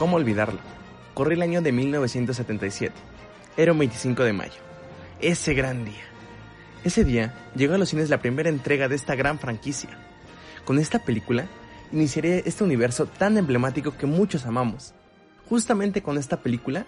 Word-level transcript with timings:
¿Cómo 0.00 0.16
olvidarlo? 0.16 0.58
Corría 1.12 1.36
el 1.36 1.42
año 1.42 1.60
de 1.60 1.72
1977. 1.72 2.94
Era 3.58 3.72
un 3.72 3.78
25 3.80 4.24
de 4.24 4.32
mayo. 4.32 4.58
Ese 5.20 5.52
gran 5.52 5.84
día. 5.84 6.04
Ese 6.84 7.04
día 7.04 7.34
llegó 7.54 7.74
a 7.74 7.78
los 7.78 7.90
cines 7.90 8.08
la 8.08 8.22
primera 8.22 8.48
entrega 8.48 8.88
de 8.88 8.96
esta 8.96 9.14
gran 9.14 9.38
franquicia. 9.38 9.90
Con 10.64 10.78
esta 10.78 11.00
película 11.00 11.44
iniciaría 11.92 12.38
este 12.38 12.64
universo 12.64 13.04
tan 13.04 13.36
emblemático 13.36 13.94
que 13.98 14.06
muchos 14.06 14.46
amamos. 14.46 14.94
Justamente 15.50 16.02
con 16.02 16.16
esta 16.16 16.38
película, 16.38 16.86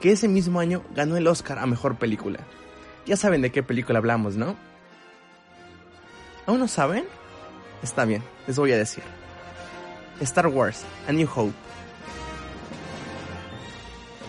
que 0.00 0.10
ese 0.10 0.26
mismo 0.26 0.58
año 0.58 0.82
ganó 0.92 1.16
el 1.16 1.28
Oscar 1.28 1.60
a 1.60 1.66
Mejor 1.66 1.98
Película. 1.98 2.40
Ya 3.06 3.16
saben 3.16 3.42
de 3.42 3.52
qué 3.52 3.62
película 3.62 4.00
hablamos, 4.00 4.34
¿no? 4.34 4.56
¿Aún 6.46 6.58
no 6.58 6.66
saben? 6.66 7.04
Está 7.80 8.04
bien, 8.06 8.24
les 8.48 8.56
voy 8.56 8.72
a 8.72 8.76
decir. 8.76 9.04
Star 10.20 10.48
Wars, 10.48 10.84
A 11.06 11.12
New 11.12 11.28
Hope. 11.32 11.69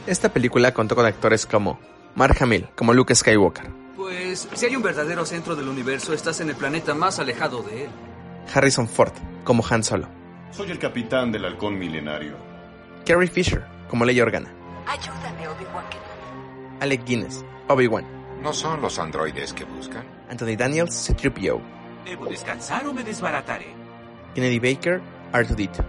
Esta 0.08 0.30
película 0.30 0.74
contó 0.74 0.96
con 0.96 1.06
actores 1.06 1.46
como 1.46 1.80
Mark 2.16 2.36
Hamill, 2.42 2.68
como 2.76 2.94
Luke 2.94 3.14
Skywalker. 3.14 3.70
Pues 3.96 4.48
si 4.54 4.66
hay 4.66 4.76
un 4.76 4.82
verdadero 4.82 5.26
centro 5.26 5.56
del 5.56 5.68
universo, 5.68 6.14
estás 6.14 6.40
en 6.42 6.50
el 6.50 6.56
planeta 6.56 6.94
más 6.96 7.20
alejado 7.20 7.62
de 7.62 7.86
él. 7.86 7.90
Harrison 8.54 8.88
Ford, 8.88 9.14
como 9.44 9.64
Han 9.70 9.84
Solo. 9.84 10.08
Soy 10.52 10.72
el 10.72 10.80
capitán 10.80 11.32
del 11.32 11.46
halcón 11.46 11.78
milenario. 11.78 12.36
Carrie 13.06 13.30
Fisher, 13.30 13.66
como 13.90 14.04
Leia 14.04 14.24
Organa. 14.24 14.52
Ayúdame, 14.88 15.48
Obi-Wan. 15.48 15.86
Alec 16.80 17.06
Guinness, 17.06 17.46
Obi-Wan. 17.68 18.06
¿No 18.42 18.54
son 18.54 18.82
los 18.82 18.98
androides 18.98 19.54
que 19.54 19.66
buscan? 19.66 20.04
Anthony 20.30 20.56
Daniels, 20.58 20.96
C-3PO. 20.96 21.62
¿Debo 22.06 22.26
descansar 22.26 22.88
o 22.88 22.94
me 22.94 23.04
desbarataré? 23.04 23.68
Kennedy 24.34 24.60
Baker, 24.60 25.00
R2D2. 25.32 25.86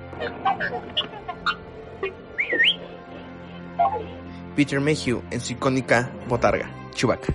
Peter 4.55 4.81
Mayhew 4.81 5.22
en 5.31 5.41
su 5.41 5.55
icónica 5.55 6.11
botarga, 6.28 6.70
Chewbacca. 6.95 7.33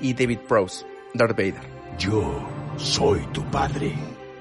Y 0.00 0.14
David 0.14 0.40
Prowse, 0.48 0.86
Darth 1.14 1.36
Vader. 1.36 1.62
Yo 1.98 2.46
soy 2.76 3.20
tu 3.32 3.44
padre. 3.50 3.92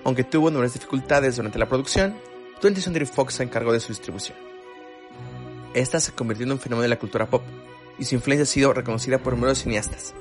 Aunque 0.04 0.24
tuvo 0.24 0.50
numerosas 0.50 0.76
dificultades 0.76 1.38
durante 1.38 1.58
la 1.58 1.68
producción, 1.68 2.16
20th 2.62 2.82
Century 2.82 3.06
Fox 3.06 3.36
se 3.36 3.44
encargó 3.44 3.72
de 3.72 3.80
su 3.80 3.90
distribución. 3.90 4.38
Esta 5.74 6.00
se 6.00 6.12
convirtió 6.12 6.46
en 6.46 6.52
un 6.52 6.60
fenómeno 6.60 6.84
de 6.84 6.90
la 6.90 7.00
cultura 7.00 7.26
pop, 7.26 7.44
y 7.98 8.06
su 8.06 8.16
influencia 8.16 8.44
ha 8.44 8.48
sido 8.48 8.74
reconocida 8.74 9.18
por 9.20 9.34
numerosos 9.34 9.64
cineastas. 9.64 10.14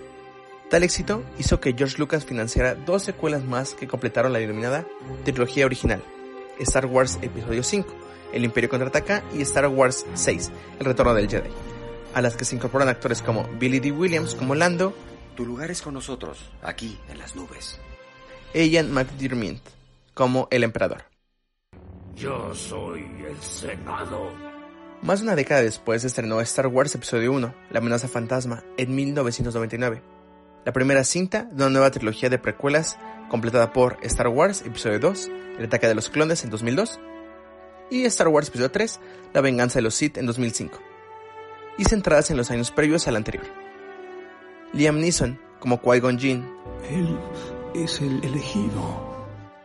Tal 0.70 0.82
éxito 0.82 1.22
hizo 1.38 1.60
que 1.60 1.74
George 1.76 1.98
Lucas 1.98 2.24
financiara 2.24 2.74
dos 2.74 3.02
secuelas 3.02 3.44
más 3.44 3.74
que 3.74 3.86
completaron 3.86 4.32
la 4.32 4.38
denominada 4.38 4.86
trilogía 5.24 5.66
original, 5.66 6.02
Star 6.58 6.86
Wars 6.86 7.18
Episodio 7.20 7.62
5, 7.62 7.94
El 8.32 8.44
Imperio 8.44 8.70
Contraataca 8.70 9.22
y 9.34 9.42
Star 9.42 9.66
Wars 9.68 10.06
6, 10.14 10.50
El 10.78 10.84
Retorno 10.86 11.14
del 11.14 11.28
Jedi, 11.28 11.50
a 12.14 12.22
las 12.22 12.36
que 12.36 12.44
se 12.44 12.56
incorporan 12.56 12.88
actores 12.88 13.22
como 13.22 13.48
Billy 13.58 13.80
D. 13.80 13.92
Williams 13.92 14.34
como 14.34 14.54
Lando, 14.54 14.94
Tu 15.36 15.46
lugar 15.46 15.70
es 15.70 15.80
con 15.82 15.94
nosotros, 15.94 16.50
aquí 16.62 16.98
en 17.08 17.18
las 17.18 17.34
nubes. 17.36 17.78
e 18.54 18.68
Ian 18.68 18.92
McDiarmid 18.92 19.56
como 20.14 20.46
el 20.50 20.62
Emperador. 20.62 21.04
Yo 22.14 22.54
soy 22.54 23.00
el 23.26 23.36
Senado. 23.42 24.30
Más 25.00 25.20
de 25.20 25.24
una 25.24 25.34
década 25.36 25.62
después 25.62 26.02
se 26.02 26.08
estrenó 26.08 26.40
Star 26.42 26.66
Wars 26.68 26.94
Episodio 26.94 27.32
1, 27.32 27.54
La 27.70 27.78
amenaza 27.78 28.08
fantasma, 28.08 28.62
en 28.76 28.94
1999, 28.94 30.02
la 30.64 30.72
primera 30.72 31.02
cinta 31.02 31.44
de 31.44 31.54
una 31.54 31.70
nueva 31.70 31.90
trilogía 31.90 32.28
de 32.28 32.38
precuelas 32.38 32.98
completada 33.28 33.72
por 33.72 33.96
Star 34.02 34.28
Wars 34.28 34.62
Episodio 34.62 35.00
2, 35.00 35.28
El 35.58 35.64
ataque 35.64 35.88
de 35.88 35.94
los 35.94 36.08
clones 36.10 36.44
en 36.44 36.50
2002, 36.50 37.00
y 37.92 38.06
Star 38.06 38.28
Wars 38.28 38.48
Episodio 38.48 38.70
3, 38.70 39.00
La 39.34 39.42
venganza 39.42 39.78
de 39.78 39.82
los 39.82 39.94
Sith 39.94 40.16
en 40.16 40.24
2005, 40.24 40.78
y 41.76 41.84
centradas 41.84 42.30
en 42.30 42.38
los 42.38 42.50
años 42.50 42.70
previos 42.70 43.06
al 43.06 43.16
anterior. 43.16 43.44
Liam 44.72 44.98
Neeson 44.98 45.38
como 45.60 45.82
Qui-Gon 45.82 46.18
Jinn, 46.18 46.50
Él 46.90 47.18
es 47.74 48.00
el 48.00 48.24
elegido. 48.24 49.12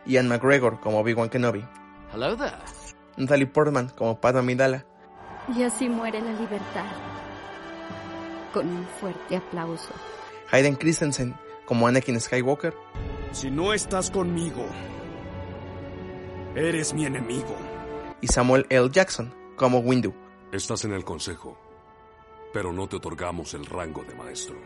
Ian 0.04 0.28
McGregor 0.28 0.78
como 0.80 1.00
Obi-Wan 1.00 1.30
Kenobi, 1.30 1.64
Hello 2.12 2.36
there. 2.36 2.52
Natalie 3.16 3.46
Portman 3.46 3.88
como 3.96 4.20
Padma 4.20 4.40
Amidala, 4.40 4.84
Y 5.56 5.62
así 5.62 5.88
muere 5.88 6.20
la 6.20 6.32
libertad. 6.32 6.84
Con 8.52 8.68
un 8.68 8.86
fuerte 9.00 9.36
aplauso. 9.38 9.88
Hayden 10.50 10.76
Christensen 10.76 11.34
como 11.64 11.88
Anakin 11.88 12.20
Skywalker, 12.20 12.74
Si 13.32 13.50
no 13.50 13.72
estás 13.72 14.10
conmigo, 14.10 14.66
eres 16.54 16.92
mi 16.92 17.06
enemigo. 17.06 17.56
Y 18.20 18.28
Samuel 18.28 18.66
L. 18.68 18.90
Jackson 18.90 19.34
como 19.56 19.78
Windu. 19.78 20.14
Estás 20.52 20.84
en 20.84 20.92
el 20.92 21.04
consejo, 21.04 21.58
pero 22.52 22.72
no 22.72 22.88
te 22.88 22.96
otorgamos 22.96 23.54
el 23.54 23.66
rango 23.66 24.04
de 24.04 24.14
maestro. 24.14 24.56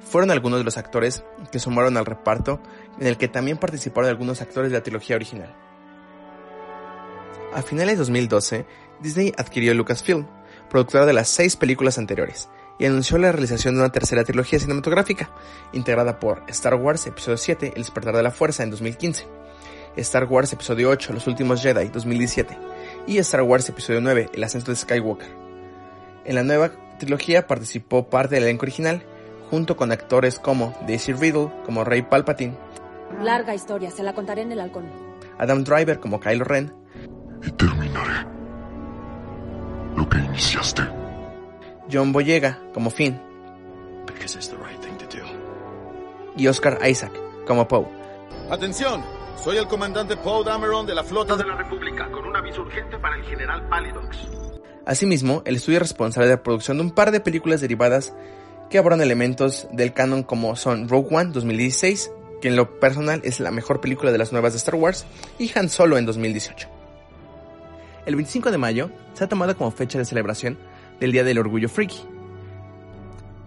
Fueron 0.00 0.30
algunos 0.30 0.60
de 0.60 0.64
los 0.64 0.78
actores 0.78 1.24
que 1.52 1.58
sumaron 1.58 1.96
al 1.96 2.06
reparto, 2.06 2.60
en 2.98 3.06
el 3.06 3.16
que 3.16 3.28
también 3.28 3.58
participaron 3.58 4.10
algunos 4.10 4.40
actores 4.40 4.70
de 4.70 4.78
la 4.78 4.82
trilogía 4.82 5.16
original. 5.16 5.54
A 7.52 7.62
finales 7.62 7.94
de 7.94 7.98
2012, 7.98 8.66
Disney 9.00 9.32
adquirió 9.36 9.74
Lucasfilm, 9.74 10.26
productora 10.68 11.04
de 11.04 11.12
las 11.12 11.28
seis 11.28 11.56
películas 11.56 11.98
anteriores, 11.98 12.48
y 12.78 12.86
anunció 12.86 13.18
la 13.18 13.32
realización 13.32 13.74
de 13.74 13.80
una 13.80 13.92
tercera 13.92 14.24
trilogía 14.24 14.58
cinematográfica, 14.58 15.30
integrada 15.72 16.18
por 16.18 16.44
Star 16.48 16.74
Wars 16.76 17.06
Episodio 17.06 17.36
7, 17.36 17.72
El 17.74 17.82
despertar 17.82 18.16
de 18.16 18.22
la 18.22 18.30
fuerza 18.30 18.62
en 18.62 18.70
2015, 18.70 19.26
Star 19.96 20.24
Wars 20.24 20.52
Episodio 20.52 20.90
8, 20.90 21.12
Los 21.12 21.26
últimos 21.26 21.62
Jedi 21.62 21.88
2017, 21.88 22.56
y 23.06 23.18
Star 23.18 23.42
Wars 23.42 23.68
Episodio 23.68 24.00
9, 24.00 24.30
El 24.32 24.44
ascenso 24.44 24.70
de 24.70 24.76
Skywalker. 24.76 25.28
En 26.24 26.34
la 26.34 26.42
nueva 26.42 26.70
trilogía 26.98 27.46
participó 27.46 28.08
parte 28.08 28.36
del 28.36 28.44
elenco 28.44 28.64
original, 28.64 29.02
junto 29.50 29.76
con 29.76 29.90
actores 29.92 30.38
como 30.38 30.74
Daisy 30.86 31.12
Riddle 31.12 31.50
como 31.64 31.84
Rey 31.84 32.02
Palpatine, 32.02 32.56
Larga 33.22 33.54
historia, 33.56 33.90
se 33.90 34.04
la 34.04 34.14
contaré 34.14 34.42
en 34.42 34.52
el 34.52 34.60
halcón. 34.60 34.84
Adam 35.38 35.64
Driver 35.64 35.98
como 35.98 36.20
Kylo 36.20 36.44
Ren, 36.44 36.72
Y 37.42 37.50
terminaré 37.52 38.26
lo 39.96 40.08
que 40.08 40.18
iniciaste. 40.18 40.82
John 41.92 42.12
Boyega 42.12 42.60
como 42.72 42.90
Finn 42.90 43.20
Because 44.06 44.36
it's 44.36 44.48
the 44.48 44.56
right 44.56 44.78
thing 44.80 44.96
to 44.98 45.06
do. 45.16 45.24
y 46.36 46.46
Oscar 46.46 46.78
Isaac 46.88 47.10
como 47.46 47.66
Poe. 47.66 47.86
Atención, 48.48 49.02
soy 49.36 49.56
el 49.56 49.66
comandante 49.66 50.16
Paul 50.16 50.44
Dameron 50.44 50.86
de 50.86 50.94
la 50.94 51.04
flota 51.04 51.36
de 51.36 51.44
la... 51.44 51.56
República 51.56 52.10
con 52.10 52.26
un 52.26 52.36
aviso 52.36 52.62
urgente 52.62 52.98
para 52.98 53.16
el 53.16 53.24
general 53.24 53.68
Palidox. 53.68 54.16
Asimismo, 54.86 55.42
el 55.44 55.56
estudio 55.56 55.76
es 55.78 55.82
responsable 55.82 56.28
de 56.28 56.36
la 56.36 56.42
producción 56.42 56.78
de 56.78 56.82
un 56.82 56.90
par 56.90 57.10
de 57.10 57.20
películas 57.20 57.60
derivadas 57.60 58.14
que 58.68 58.78
abordan 58.78 59.00
elementos 59.00 59.68
del 59.72 59.92
canon 59.92 60.22
como 60.22 60.56
son 60.56 60.88
Rogue 60.88 61.14
One 61.14 61.30
2016, 61.32 62.10
que 62.40 62.48
en 62.48 62.56
lo 62.56 62.80
personal 62.80 63.20
es 63.24 63.40
la 63.40 63.50
mejor 63.50 63.80
película 63.80 64.12
de 64.12 64.18
las 64.18 64.32
nuevas 64.32 64.52
de 64.52 64.58
Star 64.58 64.74
Wars, 64.74 65.06
y 65.38 65.50
Han 65.56 65.68
Solo 65.68 65.98
en 65.98 66.06
2018. 66.06 66.68
El 68.06 68.16
25 68.16 68.50
de 68.50 68.58
mayo 68.58 68.90
se 69.12 69.24
ha 69.24 69.28
tomado 69.28 69.56
como 69.56 69.70
fecha 69.70 69.98
de 69.98 70.04
celebración 70.04 70.58
del 70.98 71.12
Día 71.12 71.24
del 71.24 71.38
Orgullo 71.38 71.68
Freaky. 71.68 72.00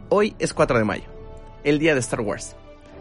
Hoy 0.09 0.35
es 0.39 0.53
4 0.53 0.77
de 0.77 0.83
mayo, 0.83 1.05
el 1.63 1.79
Día 1.79 1.93
de 1.93 1.99
Star 1.99 2.21
Wars. 2.21 2.55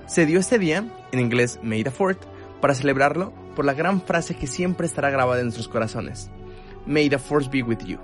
Se 0.06 0.26
dio 0.26 0.40
este 0.40 0.58
día, 0.58 0.84
en 1.12 1.20
inglés 1.20 1.60
May 1.62 1.84
the 1.84 1.90
Fourth, 1.90 2.22
para 2.62 2.74
celebrarlo 2.74 3.32
por 3.56 3.64
la 3.64 3.74
gran 3.74 4.00
frase 4.00 4.36
que 4.36 4.46
siempre 4.46 4.86
estará 4.86 5.10
grabada 5.10 5.40
en 5.40 5.46
nuestros 5.46 5.68
corazones. 5.68 6.30
May 6.86 7.10
the 7.10 7.18
Force 7.18 7.50
be 7.50 7.62
with 7.62 7.80
you. 7.84 7.98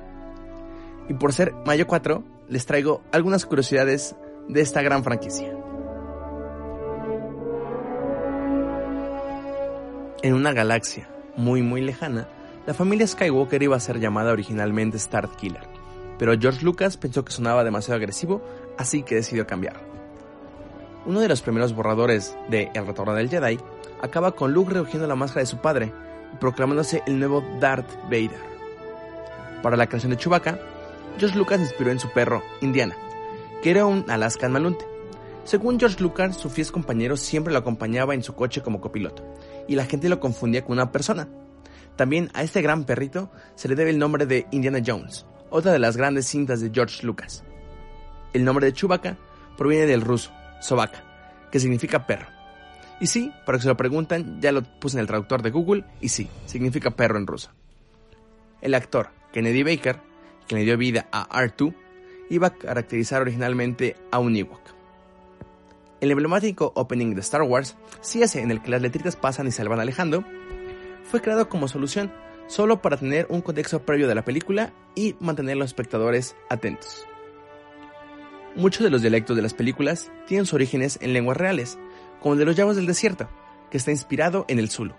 Y 1.08 1.14
por 1.14 1.32
ser 1.32 1.54
mayo 1.64 1.86
4, 1.86 2.24
les 2.48 2.66
traigo 2.66 3.00
algunas 3.12 3.46
curiosidades 3.46 4.16
de 4.48 4.60
esta 4.60 4.82
gran 4.82 5.04
franquicia. 5.04 5.56
En 10.22 10.34
una 10.34 10.52
galaxia 10.52 11.08
muy 11.36 11.62
muy 11.62 11.80
lejana, 11.80 12.26
la 12.66 12.74
familia 12.74 13.06
Skywalker 13.06 13.62
iba 13.62 13.76
a 13.76 13.80
ser 13.80 14.00
llamada 14.00 14.32
originalmente 14.32 14.96
Star 14.96 15.28
Killer, 15.36 15.68
pero 16.18 16.36
George 16.36 16.64
Lucas 16.64 16.96
pensó 16.96 17.24
que 17.24 17.30
sonaba 17.30 17.62
demasiado 17.62 17.96
agresivo, 17.96 18.42
así 18.76 19.04
que 19.04 19.14
decidió 19.14 19.46
cambiar. 19.46 19.80
Uno 21.06 21.20
de 21.20 21.28
los 21.28 21.42
primeros 21.42 21.74
borradores 21.74 22.36
de 22.50 22.72
El 22.74 22.86
Retorno 22.86 23.14
del 23.14 23.30
Jedi 23.30 23.58
acaba 24.00 24.32
con 24.32 24.52
Luke 24.52 24.72
recogiendo 24.72 25.06
la 25.06 25.16
máscara 25.16 25.40
de 25.40 25.46
su 25.46 25.58
padre 25.58 25.92
y 26.32 26.36
proclamándose 26.36 27.02
el 27.06 27.18
nuevo 27.18 27.42
Darth 27.60 27.90
Vader. 28.04 28.40
Para 29.62 29.76
la 29.76 29.86
creación 29.86 30.10
de 30.10 30.18
Chewbacca, 30.18 30.58
George 31.18 31.36
Lucas 31.36 31.60
inspiró 31.60 31.90
en 31.90 31.98
su 31.98 32.10
perro, 32.10 32.42
Indiana, 32.60 32.96
que 33.62 33.70
era 33.70 33.86
un 33.86 34.04
Alaskan 34.08 34.52
Malunte. 34.52 34.86
Según 35.44 35.80
George 35.80 36.00
Lucas, 36.00 36.36
su 36.36 36.50
fiel 36.50 36.70
compañero 36.70 37.16
siempre 37.16 37.52
lo 37.52 37.58
acompañaba 37.58 38.14
en 38.14 38.22
su 38.22 38.34
coche 38.34 38.62
como 38.62 38.80
copiloto, 38.80 39.24
y 39.66 39.74
la 39.74 39.86
gente 39.86 40.08
lo 40.08 40.20
confundía 40.20 40.64
con 40.64 40.74
una 40.74 40.92
persona. 40.92 41.28
También 41.96 42.30
a 42.34 42.42
este 42.42 42.62
gran 42.62 42.84
perrito 42.84 43.30
se 43.56 43.68
le 43.68 43.74
debe 43.74 43.90
el 43.90 43.98
nombre 43.98 44.26
de 44.26 44.46
Indiana 44.52 44.80
Jones, 44.86 45.26
otra 45.50 45.72
de 45.72 45.80
las 45.80 45.96
grandes 45.96 46.26
cintas 46.26 46.60
de 46.60 46.70
George 46.72 47.04
Lucas. 47.04 47.42
El 48.32 48.44
nombre 48.44 48.66
de 48.66 48.72
Chewbacca 48.72 49.16
proviene 49.56 49.86
del 49.86 50.02
ruso, 50.02 50.30
Sobaka, 50.60 51.02
que 51.50 51.58
significa 51.58 52.06
perro. 52.06 52.37
Y 53.00 53.06
sí, 53.06 53.32
para 53.46 53.58
que 53.58 53.62
se 53.62 53.68
lo 53.68 53.76
preguntan, 53.76 54.40
ya 54.40 54.52
lo 54.52 54.62
puse 54.62 54.96
en 54.96 55.00
el 55.00 55.06
traductor 55.06 55.42
de 55.42 55.50
Google, 55.50 55.84
y 56.00 56.08
sí, 56.08 56.28
significa 56.46 56.90
perro 56.90 57.18
en 57.18 57.26
ruso. 57.26 57.50
El 58.60 58.74
actor 58.74 59.10
Kennedy 59.32 59.62
Baker, 59.62 60.00
quien 60.46 60.60
le 60.60 60.64
dio 60.64 60.76
vida 60.76 61.06
a 61.12 61.28
R2, 61.28 61.74
iba 62.30 62.48
a 62.48 62.54
caracterizar 62.54 63.22
originalmente 63.22 63.96
a 64.10 64.18
un 64.18 64.36
Ewok. 64.36 64.60
El 66.00 66.10
emblemático 66.10 66.72
opening 66.74 67.14
de 67.14 67.20
Star 67.20 67.42
Wars, 67.42 67.76
si 68.00 68.22
ese 68.22 68.40
en 68.40 68.50
el 68.50 68.62
que 68.62 68.70
las 68.70 68.82
letritas 68.82 69.16
pasan 69.16 69.46
y 69.46 69.50
se 69.50 69.64
van 69.64 69.80
alejando, 69.80 70.24
fue 71.04 71.20
creado 71.20 71.48
como 71.48 71.68
solución 71.68 72.12
solo 72.46 72.80
para 72.80 72.96
tener 72.96 73.26
un 73.30 73.42
contexto 73.42 73.82
previo 73.82 74.08
de 74.08 74.14
la 74.14 74.24
película 74.24 74.72
y 74.94 75.16
mantener 75.20 75.54
a 75.54 75.58
los 75.58 75.70
espectadores 75.70 76.36
atentos. 76.48 77.06
Muchos 78.56 78.82
de 78.82 78.90
los 78.90 79.02
dialectos 79.02 79.36
de 79.36 79.42
las 79.42 79.54
películas 79.54 80.10
tienen 80.26 80.46
sus 80.46 80.54
orígenes 80.54 80.98
en 81.00 81.12
lenguas 81.12 81.36
reales, 81.36 81.78
como 82.20 82.34
el 82.34 82.38
de 82.38 82.44
los 82.44 82.56
Yavos 82.56 82.76
del 82.76 82.86
Desierto, 82.86 83.28
que 83.70 83.76
está 83.76 83.90
inspirado 83.90 84.44
en 84.48 84.58
el 84.58 84.70
Zulu. 84.70 84.94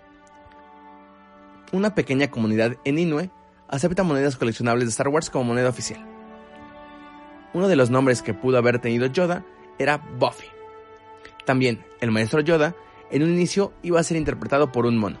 Una 1.72 1.94
pequeña 1.94 2.30
comunidad 2.30 2.76
en 2.84 2.98
Inue 2.98 3.30
acepta 3.68 4.02
monedas 4.02 4.36
coleccionables 4.36 4.84
de 4.86 4.90
Star 4.90 5.08
Wars 5.08 5.30
como 5.30 5.44
moneda 5.44 5.68
oficial. 5.68 6.04
Uno 7.52 7.68
de 7.68 7.76
los 7.76 7.90
nombres 7.90 8.22
que 8.22 8.34
pudo 8.34 8.58
haber 8.58 8.80
tenido 8.80 9.06
Yoda 9.06 9.44
era 9.78 9.98
Buffy. 10.18 10.46
También, 11.44 11.84
el 12.00 12.10
maestro 12.10 12.40
Yoda 12.40 12.74
en 13.10 13.22
un 13.22 13.30
inicio 13.30 13.72
iba 13.82 13.98
a 13.98 14.04
ser 14.04 14.16
interpretado 14.16 14.72
por 14.72 14.86
un 14.86 14.98
mono. 14.98 15.20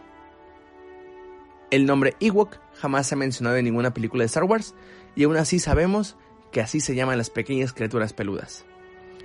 El 1.70 1.86
nombre 1.86 2.16
Ewok 2.20 2.58
jamás 2.74 3.06
se 3.06 3.14
ha 3.14 3.18
mencionado 3.18 3.56
en 3.56 3.64
ninguna 3.64 3.94
película 3.94 4.22
de 4.22 4.26
Star 4.26 4.44
Wars 4.44 4.74
y 5.14 5.24
aún 5.24 5.36
así 5.36 5.58
sabemos 5.58 6.16
que 6.50 6.60
así 6.60 6.80
se 6.80 6.94
llaman 6.94 7.18
las 7.18 7.30
pequeñas 7.30 7.72
criaturas 7.72 8.12
peludas. 8.12 8.64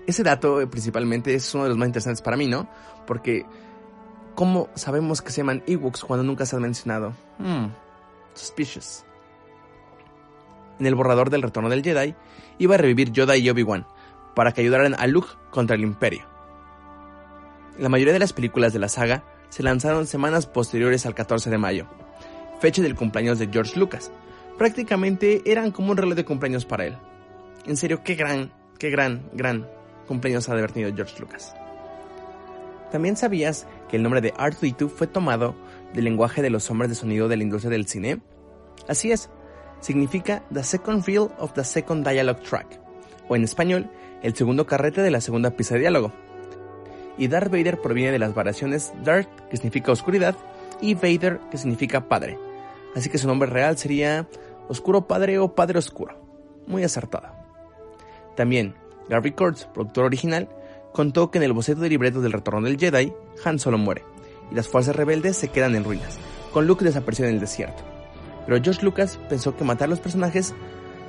Ese 0.08 0.24
dato 0.24 0.62
eh, 0.62 0.68
principalmente 0.68 1.34
es 1.34 1.54
uno 1.54 1.64
de 1.64 1.70
los 1.70 1.78
más 1.78 1.88
interesantes 1.88 2.22
para 2.22 2.38
mí, 2.38 2.48
¿no? 2.48 2.68
Porque 3.08 3.46
¿cómo 4.36 4.70
sabemos 4.76 5.22
que 5.22 5.32
se 5.32 5.38
llaman 5.38 5.64
Ewoks 5.66 6.04
cuando 6.04 6.24
nunca 6.24 6.46
se 6.46 6.56
han 6.56 6.62
mencionado? 6.62 7.14
Hmm, 7.40 7.68
suspicious. 8.34 9.06
En 10.80 10.86
el 10.86 10.96
borrador 10.96 11.30
del 11.30 11.42
retorno 11.42 11.70
del 11.70 11.84
Jedi 11.84 12.16
iba 12.60 12.76
a 12.76 12.78
revivir 12.78 13.12
Yoda 13.12 13.38
y 13.38 13.50
Obi-Wan 13.50 13.88
para 14.36 14.52
que 14.52 14.62
ayudaran 14.62 14.96
a 14.98 15.08
Luke 15.08 15.30
contra 15.50 15.76
el 15.76 15.84
Imperio. 15.84 16.26
La 17.80 17.90
mayoría 17.90 18.14
de 18.14 18.20
las 18.20 18.34
películas 18.34 18.74
de 18.74 18.80
la 18.80 18.90
saga 18.90 19.24
se 19.50 19.64
lanzaron 19.64 20.06
semanas 20.06 20.48
posteriores 20.48 21.06
al 21.06 21.16
14 21.16 21.50
de 21.50 21.58
mayo, 21.58 21.88
fecha 22.60 22.82
del 22.82 22.96
cumpleaños 22.96 23.40
de 23.40 23.48
George 23.48 23.80
Lucas. 23.80 24.12
Prácticamente 24.58 25.42
eran 25.46 25.72
como 25.72 25.92
un 25.92 25.98
reloj 25.98 26.16
de 26.16 26.26
cumpleaños 26.26 26.66
para 26.66 26.86
él. 26.86 26.98
En 27.66 27.78
serio, 27.78 28.04
qué 28.04 28.16
gran, 28.16 28.52
qué 28.78 28.90
gran, 28.90 29.30
gran 29.34 29.68
cumpleaños 30.06 30.50
ha 30.50 30.68
tenido 30.68 30.96
George 30.96 31.20
Lucas. 31.20 31.56
¿También 32.92 33.18
sabías 33.18 33.68
que 33.90 33.98
el 33.98 34.04
nombre 34.04 34.22
de 34.22 34.34
R2D2 34.34 34.90
fue 34.90 35.08
tomado 35.08 35.56
del 35.94 36.06
lenguaje 36.06 36.42
de 36.42 36.50
los 36.50 36.70
hombres 36.70 36.90
de 36.90 36.96
sonido 36.96 37.28
de 37.28 37.38
la 37.38 37.44
industria 37.44 37.72
del 37.72 37.88
cine? 37.88 38.22
Así 38.88 39.12
es, 39.12 39.30
significa 39.82 40.44
The 40.54 40.64
Second 40.64 41.06
Reel 41.06 41.30
of 41.40 41.54
the 41.54 41.64
Second 41.64 42.08
Dialogue 42.08 42.42
Track, 42.42 42.80
o 43.28 43.36
en 43.36 43.44
español, 43.44 43.90
el 44.22 44.36
segundo 44.36 44.66
carrete 44.66 45.02
de 45.02 45.12
la 45.12 45.22
segunda 45.22 45.52
pista 45.52 45.76
de 45.76 45.82
diálogo. 45.82 46.14
Y 47.18 47.28
Darth 47.28 47.52
Vader 47.52 47.82
proviene 47.82 48.12
de 48.12 48.20
las 48.20 48.34
variaciones 48.34 48.94
Darth, 49.04 49.30
que 49.50 49.58
significa 49.58 49.92
oscuridad, 49.92 50.36
y 50.82 50.94
Vader, 50.94 51.40
que 51.50 51.58
significa 51.58 52.08
padre. 52.08 52.38
Así 52.96 53.10
que 53.10 53.18
su 53.18 53.28
nombre 53.28 53.50
real 53.50 53.78
sería 53.78 54.28
Oscuro 54.68 55.08
Padre 55.08 55.38
o 55.40 55.54
Padre 55.54 55.80
Oscuro. 55.80 56.18
Muy 56.68 56.84
acertado. 56.84 57.28
También, 58.36 58.76
Gary 59.10 59.32
Kurtz, 59.32 59.66
productor 59.66 60.06
original, 60.06 60.50
contó 60.92 61.30
que 61.30 61.38
en 61.38 61.44
el 61.44 61.54
boceto 61.54 61.82
de 61.82 61.90
libretos 61.90 62.24
del 62.24 62.32
retorno 62.32 62.68
del 62.68 62.80
Jedi, 62.80 63.14
Han 63.44 63.60
solo 63.60 63.78
muere, 63.78 64.04
y 64.52 64.56
las 64.56 64.68
fuerzas 64.68 64.96
rebeldes 64.96 65.38
se 65.38 65.50
quedan 65.50 65.76
en 65.76 65.84
ruinas, 65.84 66.18
con 66.52 66.68
Luke 66.68 66.86
desaparecido 66.86 67.28
en 67.28 67.36
el 67.36 67.42
desierto. 67.42 67.84
Pero 68.46 68.62
George 68.64 68.84
Lucas 68.84 69.20
pensó 69.30 69.56
que 69.56 69.64
matar 69.64 69.88
a 69.88 69.90
los 69.90 70.00
personajes 70.00 70.54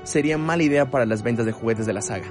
sería 0.04 0.38
mala 0.38 0.62
idea 0.62 0.90
para 0.90 1.06
las 1.06 1.22
ventas 1.22 1.46
de 1.46 1.52
juguetes 1.52 1.86
de 1.86 1.92
la 1.92 2.02
saga, 2.02 2.26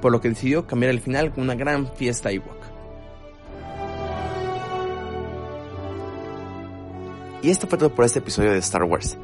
por 0.00 0.12
lo 0.12 0.20
que 0.20 0.28
decidió 0.28 0.66
cambiar 0.66 0.90
el 0.90 1.00
final 1.00 1.32
con 1.32 1.44
una 1.44 1.54
gran 1.54 1.86
fiesta 1.94 2.30
Ewok. 2.30 2.60
Y 7.42 7.50
esto 7.50 7.66
fue 7.66 7.78
todo 7.78 7.94
por 7.94 8.04
este 8.04 8.18
episodio 8.18 8.52
de 8.52 8.58
Star 8.58 8.84
Wars. 8.84 9.16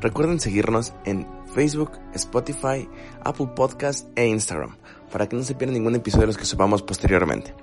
Recuerden 0.00 0.40
seguirnos 0.40 0.94
en 1.04 1.26
Facebook, 1.54 1.92
Spotify, 2.14 2.88
Apple 3.22 3.48
Podcast 3.54 4.08
e 4.16 4.26
Instagram 4.26 4.76
para 5.12 5.28
que 5.28 5.36
no 5.36 5.42
se 5.42 5.54
pierdan 5.54 5.74
ningún 5.74 5.94
episodio 5.94 6.22
de 6.22 6.26
los 6.28 6.38
que 6.38 6.44
subamos 6.44 6.82
posteriormente. 6.82 7.54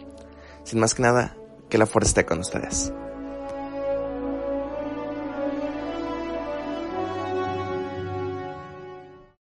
Sin 0.63 0.79
más 0.79 0.93
que 0.93 1.01
nada, 1.01 1.35
que 1.69 1.77
la 1.77 1.85
fuerza 1.85 2.09
esté 2.09 2.25
con 2.25 2.39
ustedes. 2.39 2.93